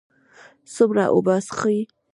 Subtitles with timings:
[0.73, 1.77] څومره اوبه څښئ؟